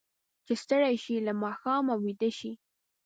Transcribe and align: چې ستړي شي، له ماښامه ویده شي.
چې 0.45 0.53
ستړي 0.63 0.95
شي، 1.03 1.15
له 1.27 1.33
ماښامه 1.43 1.95
ویده 2.03 2.29
شي. 2.37 2.51